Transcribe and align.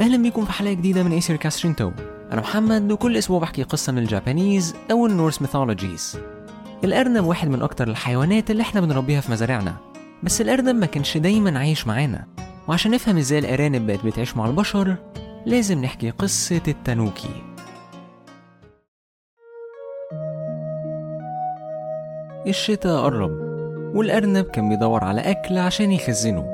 أهلا 0.00 0.16
بيكم 0.22 0.44
في 0.44 0.52
حلقة 0.52 0.72
جديدة 0.72 1.02
من 1.02 1.12
Aesircast 1.12 1.36
Shinto 1.36 1.90
أنا 2.32 2.40
محمد 2.40 2.92
وكل 2.92 3.16
أسبوع 3.16 3.38
بحكي 3.40 3.62
قصة 3.62 3.92
من 3.92 3.98
ال 3.98 4.06
Japanese 4.06 4.74
أو 4.90 5.06
ال 5.06 5.12
Norse 5.12 5.42
mythologies 5.42 6.18
الأرنب 6.84 7.24
واحد 7.24 7.48
من 7.48 7.62
أكتر 7.62 7.88
الحيوانات 7.88 8.50
اللي 8.50 8.62
إحنا 8.62 8.80
بنربيها 8.80 9.20
في 9.20 9.32
مزارعنا. 9.32 9.76
بس 10.22 10.40
الأرنب 10.40 10.74
ما 10.76 10.86
كانش 10.86 11.16
دايما 11.16 11.58
عايش 11.58 11.86
معانا. 11.86 12.24
وعشان 12.68 12.90
نفهم 12.90 13.16
إزاي 13.16 13.38
الأرانب 13.38 13.86
بقت 13.86 14.06
بتعيش 14.06 14.36
مع 14.36 14.46
البشر 14.46 14.96
لازم 15.46 15.82
نحكي 15.82 16.10
قصة 16.10 16.62
التانوكي. 16.68 17.42
الشتاء 22.46 23.02
قرب 23.02 23.30
والأرنب 23.94 24.44
كان 24.44 24.68
بيدور 24.68 25.04
على 25.04 25.20
أكل 25.20 25.58
عشان 25.58 25.92
يخزنه. 25.92 26.44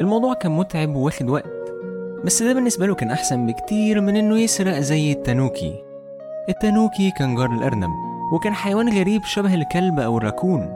الموضوع 0.00 0.34
كان 0.34 0.52
متعب 0.52 0.94
وواخد 0.94 1.28
وقت. 1.28 1.59
بس 2.24 2.42
ده 2.42 2.52
بالنسبة 2.52 2.86
له 2.86 2.94
كان 2.94 3.10
أحسن 3.10 3.46
بكتير 3.46 4.00
من 4.00 4.16
إنه 4.16 4.38
يسرق 4.38 4.78
زي 4.78 5.12
التانوكي. 5.12 5.84
التانوكي 6.48 7.10
كان 7.10 7.34
جار 7.34 7.52
الأرنب 7.52 7.90
وكان 8.32 8.54
حيوان 8.54 8.88
غريب 8.88 9.24
شبه 9.24 9.54
الكلب 9.54 10.00
أو 10.00 10.18
الراكون 10.18 10.68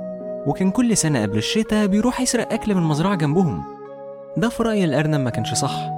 وكان 0.47 0.71
كل 0.71 0.97
سنة 0.97 1.23
قبل 1.23 1.39
الشتاء 1.39 1.87
بيروح 1.87 2.21
يسرق 2.21 2.53
أكل 2.53 2.75
من 2.75 2.83
مزرعة 2.83 3.15
جنبهم. 3.15 3.63
ده 4.37 4.49
في 4.49 4.63
رأي 4.63 4.85
الأرنب 4.85 5.21
ما 5.21 5.31
كانش 5.31 5.55
صح. 5.55 5.91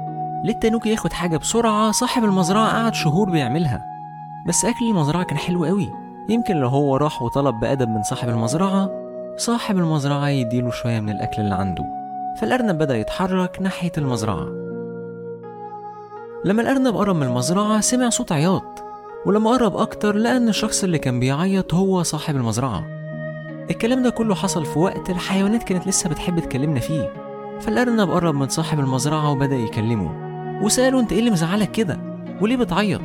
ليه 0.45 0.55
التانوكي 0.55 0.91
ياخد 0.91 1.13
حاجة 1.13 1.37
بسرعة 1.37 1.91
صاحب 1.91 2.25
المزرعة 2.25 2.69
قعد 2.83 2.95
شهور 2.95 3.31
بيعملها؟ 3.31 3.85
بس 4.49 4.65
أكل 4.65 4.85
المزرعة 4.91 5.23
كان 5.23 5.39
حلو 5.39 5.65
قوي. 5.65 5.93
يمكن 6.29 6.57
لو 6.57 6.69
هو 6.69 6.97
راح 6.97 7.23
وطلب 7.23 7.61
بأدب 7.61 7.89
من 7.89 8.03
صاحب 8.03 8.29
المزرعة 8.29 8.91
صاحب 9.37 9.79
المزرعة 9.79 10.29
يديله 10.29 10.71
شوية 10.71 11.01
من 11.01 11.11
الأكل 11.11 11.43
اللي 11.43 11.55
عنده. 11.55 11.85
فالأرنب 12.37 12.79
بدأ 12.79 12.97
يتحرك 12.97 13.63
ناحية 13.63 13.93
المزرعة. 13.99 14.66
لما 16.47 16.63
الأرنب 16.63 16.97
قرب 16.97 17.17
من 17.17 17.23
المزرعة 17.23 17.81
سمع 17.81 18.09
صوت 18.09 18.33
عياط. 18.33 18.85
ولما 19.27 19.51
قرب 19.51 19.77
أكتر 19.77 20.17
لقى 20.17 20.37
إن 20.37 20.49
الشخص 20.49 20.85
اللي 20.85 20.99
كان 20.99 21.21
بيعيط 21.21 21.75
هو 21.75 22.03
صاحب 22.03 22.37
المزرعة. 22.37 22.85
الكلام 23.71 24.03
ده 24.03 24.11
كله 24.11 24.35
حصل 24.35 24.65
في 24.65 24.79
وقت 24.79 25.11
الحيوانات 25.11 25.63
كانت 25.63 25.87
لسه 25.87 26.11
بتحب 26.11 26.39
تكلمنا 26.39 26.81
فيه. 26.81 27.13
فالأرنب 27.61 28.11
قرب 28.11 28.35
من 28.35 28.49
صاحب 28.49 28.81
المزرعة 28.81 29.31
وبدأ 29.31 29.57
يكلمه. 29.57 30.15
وسأله 30.63 31.01
أنت 31.01 31.13
إيه 31.13 31.19
اللي 31.19 31.31
مزعلك 31.31 31.71
كده؟ 31.71 32.01
وليه 32.41 32.57
بتعيط؟ 32.57 33.01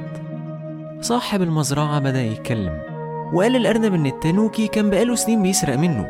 صاحب 1.02 1.42
المزرعة 1.42 2.00
بدأ 2.00 2.22
يتكلم. 2.22 2.81
وقال 3.33 3.55
الأرنب 3.55 3.94
إن 3.94 4.05
التانوكي 4.05 4.67
كان 4.67 4.89
بقاله 4.89 5.16
سنين 5.16 5.44
بيسرق 5.44 5.78
منه. 5.78 6.08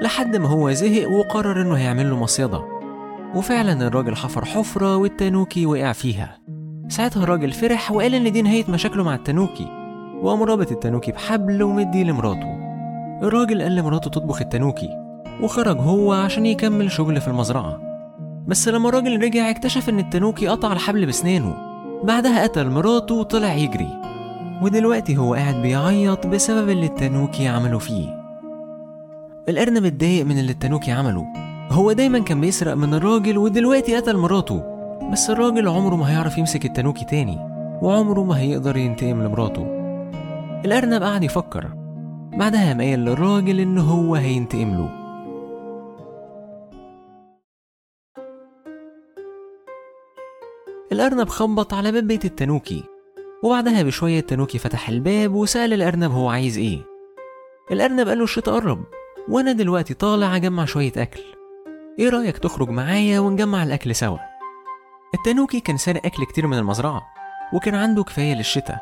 لحد 0.00 0.36
ما 0.36 0.48
هو 0.48 0.72
زهق 0.72 1.10
وقرر 1.10 1.62
إنه 1.62 1.74
هيعمل 1.74 2.10
له 2.10 2.16
مصيدة. 2.16 2.64
وفعلا 3.34 3.86
الراجل 3.86 4.16
حفر 4.16 4.44
حفرة 4.44 4.96
والتانوكي 4.96 5.66
وقع 5.66 5.92
فيها. 5.92 6.38
ساعتها 6.88 7.22
الراجل 7.22 7.52
فرح 7.52 7.92
وقال 7.92 8.14
إن 8.14 8.32
دي 8.32 8.42
نهاية 8.42 8.64
مشاكله 8.68 9.04
مع 9.04 9.14
التانوكي. 9.14 9.68
وقام 10.22 10.42
رابط 10.42 10.72
التانوكي 10.72 11.12
بحبل 11.12 11.62
ومديه 11.62 12.04
لمراته. 12.04 12.56
الراجل 13.22 13.62
قال 13.62 13.76
لمراته 13.76 14.10
تطبخ 14.10 14.40
التانوكي 14.40 14.88
وخرج 15.42 15.76
هو 15.80 16.12
عشان 16.12 16.46
يكمل 16.46 16.90
شغل 16.90 17.20
في 17.20 17.28
المزرعة. 17.28 17.80
بس 18.46 18.68
لما 18.68 18.88
الراجل 18.88 19.22
رجع 19.22 19.50
اكتشف 19.50 19.88
إن 19.88 19.98
التانوكي 19.98 20.48
قطع 20.48 20.72
الحبل 20.72 21.06
بسنانه. 21.06 21.56
بعدها 22.04 22.42
قتل 22.42 22.70
مراته 22.70 23.14
وطلع 23.14 23.54
يجري. 23.54 23.88
ودلوقتي 24.62 25.16
هو 25.16 25.34
قاعد 25.34 25.54
بيعيط 25.54 26.26
بسبب 26.26 26.68
اللي 26.68 26.86
التانوكي 26.86 27.48
عمله 27.48 27.78
فيه. 27.78 28.16
الأرنب 29.48 29.84
اتضايق 29.84 30.26
من 30.26 30.38
اللي 30.38 30.52
التانوكي 30.52 30.92
عمله. 30.92 31.24
هو 31.70 31.92
دايما 31.92 32.18
كان 32.18 32.40
بيسرق 32.40 32.74
من 32.74 32.94
الراجل 32.94 33.38
ودلوقتي 33.38 33.96
قتل 33.96 34.16
مراته. 34.16 34.75
بس 35.02 35.30
الراجل 35.30 35.68
عمره 35.68 35.94
ما 35.96 36.10
هيعرف 36.10 36.38
يمسك 36.38 36.64
التانوكي 36.64 37.04
تاني 37.04 37.38
وعمره 37.82 38.24
ما 38.24 38.40
هيقدر 38.40 38.76
ينتقم 38.76 39.22
لمراته. 39.22 39.66
الأرنب 40.64 41.02
قعد 41.02 41.22
يفكر. 41.22 41.66
بعدها 42.32 42.68
قام 42.68 42.80
قايل 42.80 42.98
للراجل 42.98 43.60
إن 43.60 43.78
هو 43.78 44.14
هينتقم 44.14 44.74
له. 44.74 45.06
الأرنب 50.92 51.28
خبط 51.28 51.74
على 51.74 51.92
باب 51.92 52.06
بيت 52.06 52.24
التانوكي 52.24 52.84
وبعدها 53.42 53.82
بشوية 53.82 54.18
التانوكي 54.18 54.58
فتح 54.58 54.88
الباب 54.88 55.34
وسأل 55.34 55.72
الأرنب 55.72 56.12
هو 56.12 56.28
عايز 56.28 56.58
إيه. 56.58 56.78
الأرنب 57.70 58.08
قال 58.08 58.18
له 58.18 58.24
الشتا 58.24 58.52
قرب 58.52 58.84
وأنا 59.28 59.52
دلوقتي 59.52 59.94
طالع 59.94 60.36
أجمع 60.36 60.64
شوية 60.64 60.92
أكل. 60.96 61.20
إيه 61.98 62.08
رأيك 62.08 62.38
تخرج 62.38 62.70
معايا 62.70 63.20
ونجمع 63.20 63.62
الأكل 63.62 63.94
سوا؟ 63.94 64.18
التانوكي 65.26 65.60
كان 65.60 65.76
سارق 65.76 66.06
أكل 66.06 66.24
كتير 66.24 66.46
من 66.46 66.58
المزرعة 66.58 67.06
وكان 67.52 67.74
عنده 67.74 68.04
كفاية 68.04 68.34
للشتا 68.34 68.78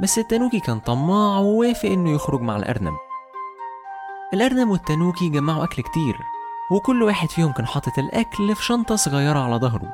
بس 0.00 0.18
التانوكي 0.18 0.60
كان 0.60 0.80
طماع 0.80 1.38
ووافق 1.38 1.88
إنه 1.88 2.10
يخرج 2.10 2.40
مع 2.40 2.56
الأرنب. 2.56 2.94
الأرنب 4.34 4.68
والتانوكي 4.68 5.28
جمعوا 5.28 5.64
أكل 5.64 5.82
كتير 5.82 6.16
وكل 6.70 7.02
واحد 7.02 7.30
فيهم 7.30 7.52
كان 7.52 7.66
حاطط 7.66 7.98
الأكل 7.98 8.54
في 8.54 8.64
شنطة 8.64 8.96
صغيرة 8.96 9.38
على 9.38 9.56
ظهره. 9.56 9.92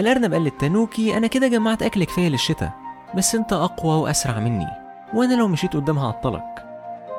الأرنب 0.00 0.32
قال 0.32 0.44
للتانوكي 0.44 1.16
أنا 1.16 1.26
كده 1.26 1.48
جمعت 1.48 1.82
أكل 1.82 2.04
كفاية 2.04 2.28
للشتا 2.28 2.72
بس 3.14 3.34
أنت 3.34 3.52
أقوى 3.52 3.94
وأسرع 3.94 4.38
مني 4.38 4.68
وأنا 5.14 5.34
لو 5.34 5.48
مشيت 5.48 5.74
قدام 5.76 5.98
هعطلك 5.98 6.66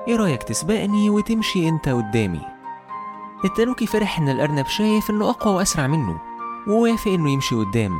إيه 0.07 0.15
رأيك 0.15 0.43
تسبقني 0.43 1.09
وتمشي 1.09 1.69
أنت 1.69 1.89
قدامي؟ 1.89 2.41
التانوكي 3.45 3.85
فرح 3.85 4.19
إن 4.19 4.29
الأرنب 4.29 4.65
شايف 4.65 5.09
إنه 5.09 5.29
أقوى 5.29 5.55
وأسرع 5.55 5.87
منه 5.87 6.28
ووافق 6.67 7.11
إنه 7.11 7.31
يمشي 7.31 7.55
قدام. 7.55 7.99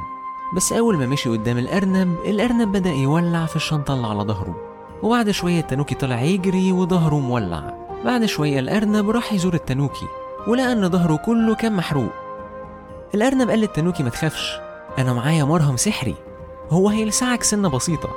بس 0.56 0.74
أول 0.74 0.98
ما 0.98 1.06
مشي 1.06 1.30
قدام 1.30 1.58
الأرنب 1.58 2.16
الأرنب 2.26 2.72
بدأ 2.72 2.92
يولع 2.92 3.46
في 3.46 3.56
الشنطة 3.56 3.94
اللي 3.94 4.08
على 4.08 4.24
ظهره. 4.24 4.56
وبعد 5.04 5.32
شوية 5.32 5.60
التانوكي 5.60 5.96
طلع 5.96 6.22
يجري 6.22 6.72
وظهره 6.72 7.20
مولع. 7.20 7.74
بعد 8.06 8.26
شوية 8.26 8.60
الأرنب 8.60 9.10
راح 9.10 9.34
يزور 9.34 9.54
التانوكي 9.54 10.06
ولقى 10.48 10.72
إن 10.72 10.90
ظهره 10.90 11.16
كله 11.16 11.56
كان 11.56 11.74
محروق. 11.74 12.12
الأرنب 13.16 13.50
قال 13.50 13.60
للتانوكي 13.60 14.04
ما 14.04 14.10
تخافش 14.10 14.60
أنا 14.98 15.14
معايا 15.14 15.44
مرهم 15.44 15.78
سحري. 15.78 16.16
هو 16.72 16.90
هيلسعك 16.90 17.44
سنة 17.44 17.70
بسيطة 17.70 18.10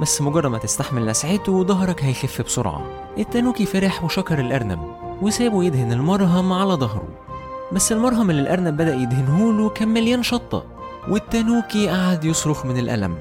بس 0.00 0.22
مجرد 0.22 0.46
ما 0.46 0.58
تستحمل 0.58 1.06
لسعته 1.06 1.64
ظهرك 1.64 2.04
هيخف 2.04 2.42
بسرعة. 2.42 2.82
التانوكي 3.18 3.66
فرح 3.66 4.04
وشكر 4.04 4.40
الأرنب 4.40 4.78
وسابه 5.22 5.64
يدهن 5.64 5.92
المرهم 5.92 6.52
على 6.52 6.74
ظهره. 6.74 7.08
بس 7.72 7.92
المرهم 7.92 8.30
اللي 8.30 8.42
الأرنب 8.42 8.76
بدأ 8.76 8.94
يدهنهوله 8.94 9.68
كان 9.68 9.88
مليان 9.88 10.22
شطة 10.22 10.64
والتانوكي 11.08 11.88
قعد 11.88 12.24
يصرخ 12.24 12.66
من 12.66 12.78
الألم. 12.78 13.16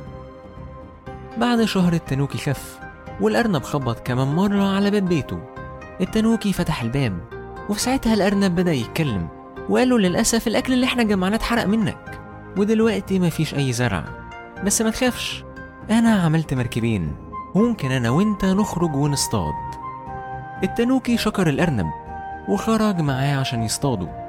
بعد 1.37 1.63
شهر 1.63 1.93
التانوكي 1.93 2.37
خف 2.37 2.79
والأرنب 3.21 3.63
خبط 3.63 3.99
كمان 3.99 4.27
مرة 4.27 4.63
على 4.75 4.91
باب 4.91 5.05
بيته. 5.05 5.39
التانوكي 6.01 6.53
فتح 6.53 6.81
الباب 6.81 7.19
وفي 7.69 7.81
ساعتها 7.81 8.13
الأرنب 8.13 8.55
بدأ 8.55 8.73
يتكلم 8.73 9.27
وقال 9.69 9.89
له 9.89 9.97
للأسف 9.99 10.47
الأكل 10.47 10.73
اللي 10.73 10.85
إحنا 10.85 11.03
جمعناه 11.03 11.37
اتحرق 11.37 11.65
منك. 11.65 12.19
ودلوقتي 12.57 13.19
مفيش 13.19 13.55
أي 13.55 13.73
زرع. 13.73 14.03
بس 14.65 14.81
ما 14.81 14.89
تخافش 14.89 15.43
أنا 15.89 16.21
عملت 16.21 16.53
مركبين. 16.53 17.15
وممكن 17.55 17.91
أنا 17.91 18.09
وأنت 18.09 18.45
نخرج 18.45 18.95
ونصطاد. 18.95 19.53
التانوكي 20.63 21.17
شكر 21.17 21.49
الأرنب 21.49 21.87
وخرج 22.49 23.01
معاه 23.01 23.35
عشان 23.35 23.63
يصطادوا. 23.63 24.26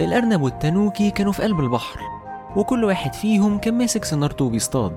الأرنب 0.00 0.42
والتانوكي 0.42 1.10
كانوا 1.10 1.32
في 1.32 1.42
قلب 1.42 1.60
البحر 1.60 2.00
وكل 2.56 2.84
واحد 2.84 3.14
فيهم 3.14 3.58
كان 3.58 3.78
ماسك 3.78 4.04
سنارته 4.04 4.44
وبيصطاد. 4.44 4.96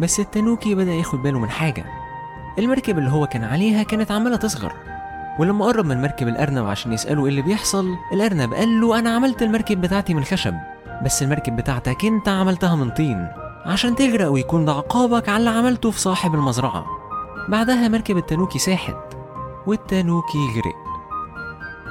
بس 0.00 0.20
التانوكي 0.20 0.74
بدأ 0.74 0.92
ياخد 0.92 1.22
باله 1.22 1.38
من 1.38 1.50
حاجة. 1.50 1.84
المركب 2.58 2.98
اللي 2.98 3.10
هو 3.10 3.26
كان 3.26 3.44
عليها 3.44 3.82
كانت 3.82 4.10
عمالة 4.10 4.36
تصغر. 4.36 4.72
ولما 5.38 5.64
قرب 5.64 5.84
من 5.84 6.02
مركب 6.02 6.28
الأرنب 6.28 6.66
عشان 6.66 6.92
يسأله 6.92 7.22
إيه 7.24 7.30
اللي 7.30 7.42
بيحصل 7.42 7.94
الأرنب 8.12 8.54
قال 8.54 8.80
له 8.80 8.98
أنا 8.98 9.10
عملت 9.10 9.42
المركب 9.42 9.80
بتاعتي 9.80 10.14
من 10.14 10.24
خشب. 10.24 10.54
بس 11.04 11.22
المركب 11.22 11.56
بتاعتك 11.56 12.04
أنت 12.04 12.28
عملتها 12.28 12.76
من 12.76 12.90
طين 12.90 13.28
عشان 13.66 13.94
تغرق 13.96 14.28
ويكون 14.28 14.64
ده 14.64 14.72
عقابك 14.72 15.28
على 15.28 15.38
اللي 15.38 15.50
عملته 15.50 15.90
في 15.90 16.00
صاحب 16.00 16.34
المزرعة. 16.34 16.86
بعدها 17.48 17.88
مركب 17.88 18.16
التانوكي 18.16 18.58
ساحت 18.58 18.96
والتانوكي 19.66 20.38
غرق. 20.38 20.76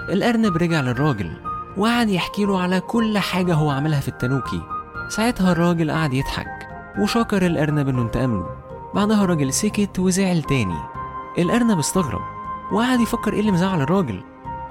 الأرنب 0.10 0.58
رجع 0.58 0.82
للراجل. 0.82 1.55
وقعد 1.78 2.10
يحكي 2.10 2.46
له 2.46 2.62
على 2.62 2.80
كل 2.80 3.18
حاجة 3.18 3.54
هو 3.54 3.70
عملها 3.70 4.00
في 4.00 4.08
التانوكي. 4.08 4.62
ساعتها 5.10 5.52
الراجل 5.52 5.92
قعد 5.92 6.14
يضحك 6.14 6.68
وشكر 7.00 7.46
الأرنب 7.46 7.90
إنه 7.90 8.02
انتقم 8.02 8.34
له 8.34 8.50
بعدها 8.94 9.24
الراجل 9.24 9.54
سكت 9.54 10.00
وزعل 10.00 10.44
تاني. 10.44 10.80
الأرنب 11.38 11.80
استغرب 11.80 12.22
وقعد 12.72 13.00
يفكر 13.00 13.34
إيه 13.34 13.40
اللي 13.40 13.52
مزعل 13.52 13.82
الراجل. 13.82 14.24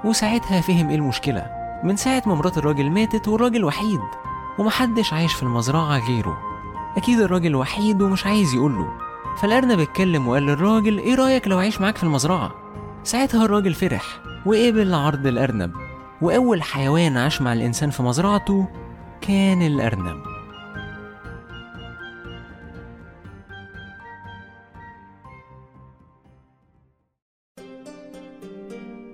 وساعتها 0.03 0.61
فهم 0.61 0.89
إيه 0.89 0.95
المشكلة. 0.95 1.45
من 1.83 1.95
ساعة 1.95 2.23
ما 2.25 2.35
مرات 2.35 2.57
الراجل 2.57 2.89
ماتت 2.89 3.27
والراجل 3.27 3.63
وحيد 3.63 4.01
ومحدش 4.59 5.13
عايش 5.13 5.33
في 5.33 5.43
المزرعة 5.43 6.07
غيره. 6.07 6.37
أكيد 6.97 7.19
الراجل 7.19 7.55
وحيد 7.55 8.01
ومش 8.01 8.25
عايز 8.25 8.53
يقوله. 8.53 8.87
فالأرنب 9.37 9.79
اتكلم 9.79 10.27
وقال 10.27 10.43
للراجل 10.43 10.97
إيه 10.97 11.15
رأيك 11.15 11.47
لو 11.47 11.57
عايش 11.57 11.81
معاك 11.81 11.97
في 11.97 12.03
المزرعة؟ 12.03 12.51
ساعتها 13.03 13.45
الراجل 13.45 13.73
فرح 13.73 14.03
وقبل 14.45 14.93
عرض 14.93 15.27
الأرنب 15.27 15.84
وأول 16.21 16.63
حيوان 16.63 17.17
عاش 17.17 17.41
مع 17.41 17.53
الإنسان 17.53 17.89
في 17.89 18.03
مزرعته 18.03 18.67
كان 19.21 19.61
الأرنب. 19.61 20.21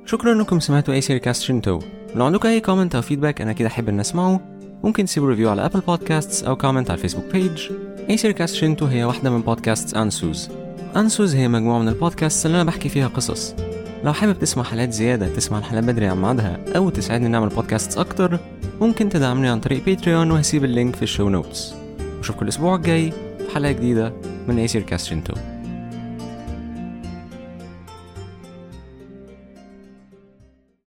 شكرا 0.05 0.33
انكم 0.33 0.59
سمعتوا 0.59 0.93
Aesircast 0.93 1.41
Shinto 1.41 1.79
لو 2.15 2.25
عندكم 2.25 2.47
أي 2.47 2.59
comment 2.59 2.95
أو 2.95 3.01
feedback 3.01 3.41
أنا 3.41 3.53
أكيد 3.53 3.67
أحب 3.67 3.89
إن 3.89 3.99
أسمعه. 3.99 4.41
ممكن 4.83 5.05
تسيبوا 5.05 5.29
review 5.29 5.49
على 5.49 5.65
Apple 5.65 5.79
Podcasts 5.79 6.43
أو 6.43 6.57
comment 6.57 6.89
على 6.89 6.97
ال 6.97 7.00
Facebook 7.00 7.25
page 7.33 7.71
Aesircast 8.09 8.55
Shinto 8.55 8.85
هي 8.85 9.03
واحدة 9.03 9.29
من 9.29 9.41
بودكاست 9.41 9.97
Ansuz 9.97 10.49
Ansuz 10.95 11.35
هي 11.35 11.47
مجموعة 11.47 11.79
من 11.79 11.87
البودكاست 11.87 12.45
اللي 12.45 12.55
أنا 12.55 12.63
بحكي 12.63 12.89
فيها 12.89 13.07
قصص. 13.07 13.55
لو 14.03 14.13
حابب 14.13 14.39
تسمع 14.39 14.63
حلقات 14.63 14.93
زيادة 14.93 15.35
تسمع 15.35 15.57
الحلقات 15.57 15.83
بدري 15.83 16.05
عن 16.05 16.21
ميعادها 16.21 16.59
أو 16.75 16.89
تساعدني 16.89 17.27
نعمل 17.27 17.49
بودكاست 17.49 17.97
أكتر 17.97 18.39
ممكن 18.81 19.09
تدعمني 19.09 19.49
عن 19.49 19.59
طريق 19.59 19.85
Patreon 19.85 20.31
وهسيب 20.31 20.63
ال 20.63 20.70
link 20.70 20.95
في 20.95 21.03
ال 21.03 21.08
show 21.08 21.29
notes 21.29 21.73
وأشوفكم 22.17 22.43
الأسبوع 22.43 22.75
الجاي 22.75 23.11
في 23.11 23.55
حلقة 23.55 23.71
جديدة 23.71 24.13
من 24.47 24.59
Aesircast 24.59 25.07
Shinto 25.07 25.33